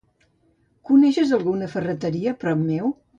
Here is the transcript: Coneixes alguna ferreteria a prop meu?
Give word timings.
Coneixes 0.89 1.33
alguna 1.37 1.67
ferreteria 1.77 2.33
a 2.37 2.43
prop 2.45 2.65
meu? 2.71 2.91